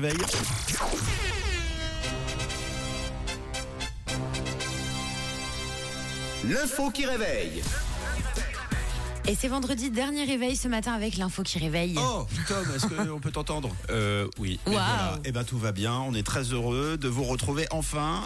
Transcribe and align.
Veille. 0.00 0.14
L'info 6.44 6.92
qui 6.92 7.04
réveille. 7.04 7.64
Et 9.26 9.34
c'est 9.34 9.48
vendredi, 9.48 9.90
dernier 9.90 10.22
réveil 10.22 10.54
ce 10.54 10.68
matin 10.68 10.92
avec 10.92 11.16
l'info 11.16 11.42
qui 11.42 11.58
réveille. 11.58 11.96
Oh, 11.98 12.28
Tom, 12.46 12.64
est-ce 12.76 12.86
qu'on 12.86 13.18
peut 13.18 13.32
t'entendre 13.32 13.74
Euh, 13.90 14.28
oui. 14.38 14.60
Waouh. 14.66 14.76
Voilà. 14.76 15.18
Eh 15.24 15.32
ben 15.32 15.42
tout 15.42 15.58
va 15.58 15.72
bien. 15.72 15.94
On 15.94 16.14
est 16.14 16.22
très 16.22 16.44
heureux 16.44 16.96
de 16.96 17.08
vous 17.08 17.24
retrouver 17.24 17.66
enfin 17.72 18.22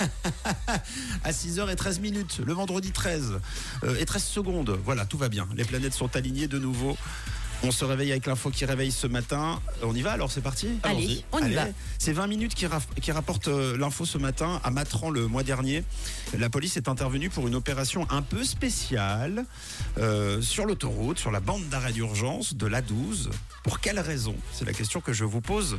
à 1.22 1.30
6h13 1.30 2.00
minutes, 2.00 2.40
le 2.44 2.52
vendredi 2.52 2.90
13 2.90 3.38
euh, 3.84 3.96
et 4.00 4.06
13 4.06 4.24
secondes. 4.24 4.76
Voilà, 4.84 5.06
tout 5.06 5.18
va 5.18 5.28
bien. 5.28 5.46
Les 5.54 5.64
planètes 5.64 5.94
sont 5.94 6.16
alignées 6.16 6.48
de 6.48 6.58
nouveau. 6.58 6.96
On 7.62 7.70
se 7.72 7.84
réveille 7.84 8.10
avec 8.12 8.26
l'info 8.26 8.50
qui 8.50 8.64
réveille 8.64 8.92
ce 8.92 9.06
matin. 9.06 9.60
On 9.82 9.94
y 9.94 10.02
va 10.02 10.12
alors, 10.12 10.30
c'est 10.30 10.40
parti? 10.42 10.68
Allez, 10.82 10.96
Allons-y. 11.04 11.24
on 11.32 11.38
y 11.38 11.42
Allez. 11.44 11.54
va. 11.54 11.64
C'est 11.98 12.12
20 12.12 12.26
minutes 12.26 12.54
qui, 12.54 12.66
qui 13.00 13.12
rapportent 13.12 13.48
euh, 13.48 13.76
l'info 13.76 14.04
ce 14.04 14.18
matin 14.18 14.60
à 14.62 14.70
Matran 14.70 15.10
le 15.10 15.26
mois 15.26 15.42
dernier. 15.42 15.82
La 16.38 16.48
police 16.50 16.76
est 16.76 16.88
intervenue 16.88 17.28
pour 17.30 17.48
une 17.48 17.54
opération 17.54 18.06
un 18.10 18.22
peu 18.22 18.44
spéciale 18.44 19.46
euh, 19.98 20.40
sur 20.42 20.66
l'autoroute, 20.66 21.18
sur 21.18 21.30
la 21.32 21.40
bande 21.40 21.66
d'arrêt 21.68 21.92
d'urgence 21.92 22.54
de 22.54 22.66
l'A12. 22.66 23.30
Pour 23.64 23.80
quelle 23.80 23.98
raison? 24.00 24.36
C'est 24.52 24.64
la 24.66 24.72
question 24.74 25.00
que 25.00 25.12
je 25.12 25.24
vous 25.24 25.40
pose 25.40 25.78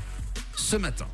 ce 0.55 0.75
matin. 0.75 1.07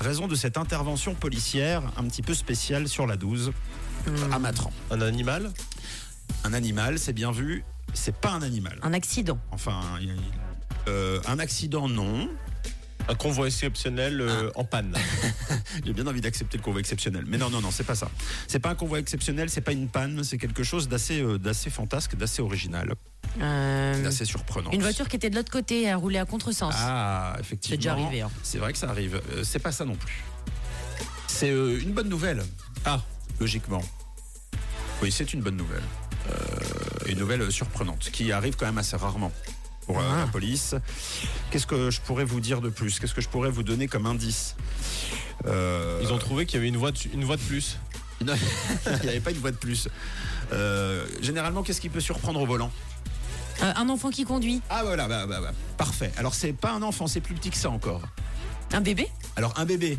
Raison 0.00 0.26
de 0.26 0.34
cette 0.34 0.58
intervention 0.58 1.14
policière 1.14 1.82
un 1.96 2.04
petit 2.04 2.22
peu 2.22 2.34
spéciale 2.34 2.88
sur 2.88 3.06
l'A12 3.06 3.52
à 4.32 4.38
Matran. 4.40 4.72
Un 4.90 5.00
animal? 5.00 5.50
Un 6.42 6.52
animal, 6.52 6.98
c'est 6.98 7.12
bien 7.12 7.30
vu, 7.30 7.64
c'est 7.94 8.14
pas 8.16 8.30
un 8.32 8.42
animal. 8.42 8.78
Un 8.82 8.92
accident. 8.92 9.38
Enfin, 9.50 9.80
il- 10.00 10.14
euh, 10.88 11.20
un 11.26 11.38
accident, 11.38 11.88
non. 11.88 12.28
Un 13.06 13.14
convoi 13.16 13.46
exceptionnel 13.48 14.20
euh, 14.22 14.50
Ah. 14.54 14.60
en 14.60 14.64
panne. 14.64 14.94
J'ai 15.84 15.92
bien 15.92 16.06
envie 16.06 16.22
d'accepter 16.22 16.56
le 16.56 16.62
convoi 16.62 16.80
exceptionnel. 16.80 17.24
Mais 17.26 17.36
non, 17.36 17.50
non, 17.50 17.60
non, 17.60 17.70
c'est 17.70 17.84
pas 17.84 17.94
ça. 17.94 18.08
C'est 18.48 18.60
pas 18.60 18.70
un 18.70 18.74
convoi 18.74 18.98
exceptionnel, 18.98 19.50
c'est 19.50 19.60
pas 19.60 19.72
une 19.72 19.88
panne, 19.88 20.24
c'est 20.24 20.38
quelque 20.38 20.62
chose 20.62 20.88
d'assez 20.88 21.20
euh, 21.20 21.38
d'assez 21.38 21.68
fantasque, 21.68 22.16
d'assez 22.16 22.40
original, 22.40 22.94
Euh, 23.42 24.02
d'assez 24.02 24.24
surprenant. 24.24 24.70
une 24.70 24.80
voiture 24.80 25.06
qui 25.08 25.16
était 25.16 25.28
de 25.28 25.36
l'autre 25.36 25.52
côté, 25.52 25.82
elle 25.84 25.96
roulait 25.96 26.18
à 26.18 26.24
contresens. 26.24 26.74
Ah, 26.78 27.36
effectivement. 27.40 27.72
C'est 27.74 27.76
déjà 27.76 27.92
arrivé, 27.92 28.22
hein. 28.22 28.30
C'est 28.42 28.58
vrai 28.58 28.72
que 28.72 28.78
ça 28.78 28.88
arrive. 28.88 29.20
Euh, 29.32 29.44
c'est 29.44 29.58
pas 29.58 29.72
ça 29.72 29.84
non 29.84 29.96
plus. 29.96 30.24
C'est 31.26 31.50
euh, 31.50 31.78
une 31.82 31.92
bonne 31.92 32.08
nouvelle. 32.08 32.42
Ah, 32.86 33.02
logiquement. 33.38 33.82
Oui, 35.02 35.12
c'est 35.12 35.34
une 35.34 35.42
bonne 35.42 35.56
nouvelle. 35.56 35.82
Euh, 36.30 36.34
une 37.06 37.18
nouvelle 37.18 37.50
surprenante 37.52 38.10
qui 38.12 38.32
arrive 38.32 38.56
quand 38.56 38.66
même 38.66 38.78
assez 38.78 38.96
rarement 38.96 39.32
pour 39.86 39.98
euh, 39.98 40.02
Ah. 40.04 40.20
la 40.20 40.26
police. 40.26 40.74
Qu'est-ce 41.50 41.66
que 41.66 41.90
je 41.90 42.00
pourrais 42.00 42.24
vous 42.24 42.40
dire 42.40 42.60
de 42.60 42.68
plus? 42.70 42.98
Qu'est-ce 42.98 43.14
que 43.14 43.20
je 43.20 43.28
pourrais 43.28 43.50
vous 43.50 43.62
donner 43.62 43.86
comme 43.88 44.06
indice? 44.06 44.56
Euh, 45.46 46.00
Ils 46.02 46.12
ont 46.12 46.18
trouvé 46.18 46.46
qu'il 46.46 46.56
y 46.56 46.58
avait 46.58 46.68
une 46.68 46.76
voie 46.76 46.90
de, 46.92 46.98
une 47.12 47.24
voie 47.24 47.36
de 47.36 47.42
plus. 47.42 47.78
Non, 48.24 48.32
il 48.86 49.02
n'y 49.02 49.08
avait 49.08 49.20
pas 49.20 49.32
une 49.32 49.38
voix 49.38 49.50
de 49.50 49.56
plus. 49.56 49.88
Euh, 50.52 51.04
généralement, 51.20 51.62
qu'est-ce 51.64 51.80
qui 51.80 51.88
peut 51.88 52.00
surprendre 52.00 52.40
au 52.40 52.46
volant? 52.46 52.70
Euh, 53.62 53.72
un 53.76 53.88
enfant 53.88 54.10
qui 54.10 54.24
conduit. 54.24 54.62
Ah 54.70 54.82
voilà, 54.84 55.08
bah, 55.08 55.26
bah, 55.26 55.40
bah, 55.42 55.52
parfait. 55.76 56.12
Alors 56.16 56.32
c'est 56.34 56.52
pas 56.52 56.70
un 56.72 56.82
enfant, 56.82 57.06
c'est 57.08 57.20
plus 57.20 57.34
petit 57.34 57.50
que 57.50 57.56
ça 57.56 57.70
encore. 57.70 58.02
Un 58.72 58.80
bébé? 58.80 59.08
Alors 59.36 59.52
un 59.58 59.64
bébé. 59.64 59.98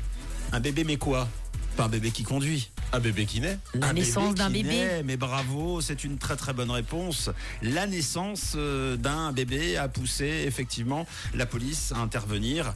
Un 0.53 0.59
bébé 0.61 0.83
mais 0.85 0.95
quoi? 0.97 1.27
Pas 1.75 1.83
un 1.83 1.89
bébé 1.89 2.09
qui 2.11 2.23
conduit. 2.23 2.71
Un 2.94 3.00
bébé 3.00 3.25
qui 3.25 3.41
naît. 3.41 3.58
La 3.73 3.88
Un 3.89 3.94
naissance 3.94 4.36
d'un 4.36 4.50
bébé. 4.50 4.69
naît, 4.69 5.03
mais 5.03 5.17
bravo, 5.17 5.81
c'est 5.81 6.03
une 6.03 6.17
très 6.17 6.36
très 6.36 6.53
bonne 6.53 6.72
réponse. 6.72 7.30
La 7.61 7.88
naissance 7.88 8.53
euh, 8.55 8.95
d'un 8.95 9.31
bébé 9.33 9.75
a 9.78 9.88
poussé 9.89 10.44
effectivement 10.47 11.06
la 11.33 11.45
police 11.45 11.91
à 11.95 12.00
intervenir 12.00 12.73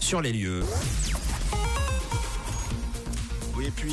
sur 0.00 0.20
les 0.20 0.32
lieux. 0.32 0.62
Oui, 3.56 3.66
et 3.66 3.70
puis 3.70 3.92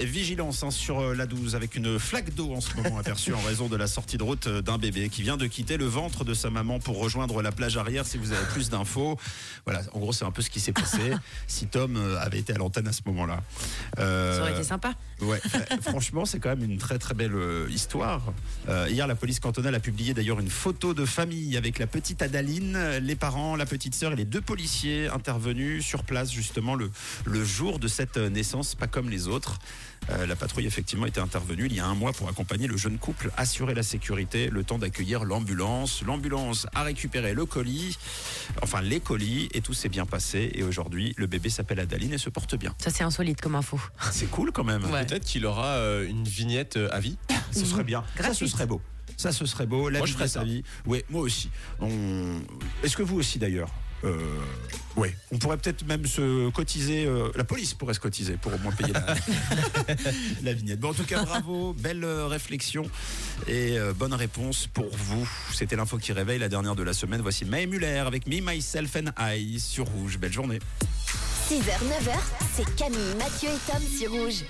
vigilance 0.00 0.64
hein, 0.64 0.72
sur 0.72 0.98
euh, 0.98 1.14
la 1.14 1.26
12 1.26 1.54
avec 1.54 1.76
une 1.76 1.96
flaque 1.96 2.34
d'eau 2.34 2.52
en 2.52 2.60
ce 2.60 2.74
moment 2.76 2.98
aperçue 2.98 3.32
en 3.34 3.40
raison 3.40 3.68
de 3.68 3.76
la 3.76 3.86
sortie 3.86 4.16
de 4.18 4.24
route 4.24 4.48
euh, 4.48 4.60
d'un 4.60 4.76
bébé 4.76 5.08
qui 5.08 5.22
vient 5.22 5.36
de 5.36 5.46
quitter 5.46 5.76
le 5.76 5.84
ventre 5.84 6.24
de 6.24 6.34
sa 6.34 6.50
maman 6.50 6.80
pour 6.80 6.98
rejoindre 6.98 7.40
la 7.40 7.52
plage 7.52 7.76
arrière. 7.76 8.04
Si 8.04 8.18
vous 8.18 8.32
avez 8.32 8.44
plus 8.46 8.68
d'infos, 8.68 9.16
voilà, 9.64 9.82
en 9.92 10.00
gros 10.00 10.12
c'est 10.12 10.24
un 10.24 10.32
peu 10.32 10.42
ce 10.42 10.50
qui 10.50 10.58
s'est 10.58 10.72
passé. 10.72 10.98
si 11.46 11.66
Tom 11.68 11.96
avait 12.20 12.40
été 12.40 12.52
à 12.52 12.58
l'antenne 12.58 12.88
à 12.88 12.92
ce 12.92 13.02
moment-là, 13.06 13.42
Euh, 14.00 14.21
aurait 14.42 14.52
été 14.52 14.64
sympa. 14.64 14.94
Ouais, 15.20 15.40
franchement, 15.82 16.24
c'est 16.24 16.38
quand 16.38 16.50
même 16.50 16.64
une 16.64 16.78
très 16.78 16.98
très 16.98 17.14
belle 17.14 17.34
euh, 17.34 17.66
histoire. 17.70 18.32
Euh, 18.68 18.88
hier, 18.90 19.06
la 19.06 19.14
police 19.14 19.40
cantonale 19.40 19.74
a 19.74 19.80
publié 19.80 20.14
d'ailleurs 20.14 20.40
une 20.40 20.50
photo 20.50 20.94
de 20.94 21.04
famille 21.04 21.56
avec 21.56 21.78
la 21.78 21.86
petite 21.86 22.22
Adaline, 22.22 22.74
euh, 22.76 23.00
les 23.00 23.16
parents, 23.16 23.56
la 23.56 23.66
petite 23.66 23.94
sœur 23.94 24.12
et 24.12 24.16
les 24.16 24.24
deux 24.24 24.40
policiers 24.40 25.08
intervenus 25.08 25.84
sur 25.84 26.04
place 26.04 26.32
justement 26.32 26.74
le, 26.74 26.90
le 27.24 27.44
jour 27.44 27.78
de 27.78 27.88
cette 27.88 28.16
euh, 28.16 28.28
naissance, 28.28 28.74
pas 28.74 28.86
comme 28.86 29.10
les 29.10 29.28
autres. 29.28 29.58
Euh, 30.10 30.26
la 30.26 30.34
patrouille 30.34 30.66
effectivement 30.66 31.06
était 31.06 31.20
intervenue 31.20 31.66
il 31.66 31.74
y 31.76 31.80
a 31.80 31.86
un 31.86 31.94
mois 31.94 32.12
pour 32.12 32.28
accompagner 32.28 32.66
le 32.66 32.76
jeune 32.76 32.98
couple, 32.98 33.30
assurer 33.36 33.74
la 33.74 33.82
sécurité, 33.82 34.48
le 34.48 34.64
temps 34.64 34.78
d'accueillir 34.78 35.24
l'ambulance. 35.24 36.02
L'ambulance 36.02 36.66
a 36.74 36.82
récupéré 36.82 37.34
le 37.34 37.46
colis, 37.46 37.98
enfin 38.62 38.82
les 38.82 39.00
colis, 39.00 39.48
et 39.54 39.60
tout 39.60 39.74
s'est 39.74 39.88
bien 39.88 40.06
passé. 40.06 40.50
Et 40.54 40.64
aujourd'hui, 40.64 41.14
le 41.16 41.26
bébé 41.26 41.50
s'appelle 41.50 41.78
Adaline 41.78 42.12
et 42.12 42.18
se 42.18 42.30
porte 42.30 42.56
bien. 42.56 42.74
Ça, 42.78 42.90
c'est 42.90 43.04
insolite 43.04 43.40
comme 43.40 43.54
info. 43.54 43.80
C'est 44.10 44.28
cool 44.32 44.50
quand 44.52 44.64
même. 44.64 44.84
Ouais. 44.90 45.04
Peut-être 45.06 45.24
qu'il 45.24 45.46
aura 45.46 45.66
euh, 45.76 46.08
une 46.08 46.24
vignette 46.24 46.76
euh, 46.76 46.88
à 46.90 46.98
vie. 47.00 47.16
Ce 47.52 47.64
serait 47.64 47.84
bien. 47.84 48.02
Ça, 48.20 48.34
ce 48.34 48.46
serait 48.46 48.66
beau. 48.66 48.80
Ça, 49.16 49.30
ce 49.30 49.46
serait 49.46 49.66
beau. 49.66 49.88
La 49.88 49.98
Moi, 49.98 50.06
vie 50.06 50.12
je 50.12 50.16
ferais 50.16 50.28
sa 50.28 50.40
ça. 50.40 50.44
vie. 50.44 50.64
Oui, 50.86 51.02
moi 51.10 51.22
aussi. 51.22 51.50
On... 51.80 52.40
Est-ce 52.82 52.96
que 52.96 53.02
vous 53.02 53.18
aussi, 53.18 53.38
d'ailleurs 53.38 53.70
euh... 54.04 54.16
Oui. 54.96 55.08
On 55.30 55.38
pourrait 55.38 55.56
peut-être 55.58 55.86
même 55.86 56.04
se 56.06 56.50
cotiser. 56.50 57.06
euh, 57.06 57.30
La 57.36 57.44
police 57.44 57.72
pourrait 57.74 57.94
se 57.94 58.00
cotiser 58.00 58.36
pour 58.36 58.52
au 58.52 58.58
moins 58.58 58.72
payer 58.72 58.92
la, 58.92 59.06
la 60.42 60.52
vignette. 60.54 60.80
Bon, 60.80 60.88
en 60.90 60.94
tout 60.94 61.04
cas, 61.04 61.22
bravo. 61.24 61.72
Belle 61.74 62.02
euh, 62.02 62.26
réflexion 62.26 62.82
et 63.46 63.78
euh, 63.78 63.92
bonne 63.92 64.12
réponse 64.14 64.66
pour 64.66 64.88
vous. 64.92 65.28
C'était 65.54 65.76
l'info 65.76 65.98
qui 65.98 66.12
réveille 66.12 66.40
la 66.40 66.48
dernière 66.48 66.74
de 66.74 66.82
la 66.82 66.92
semaine. 66.94 67.20
Voici 67.20 67.44
May 67.44 67.66
Muller 67.66 67.98
avec 67.98 68.26
Me, 68.26 68.40
Myself 68.40 68.96
and 68.96 69.12
I 69.20 69.60
sur 69.60 69.86
Rouge. 69.86 70.18
Belle 70.18 70.32
journée. 70.32 70.58
6h, 71.52 71.64
9h, 71.64 72.16
c'est 72.56 72.76
Camille, 72.76 73.14
Mathieu 73.18 73.50
et 73.50 73.70
Tom 73.70 73.82
sur 73.82 74.10
Rouge. 74.10 74.44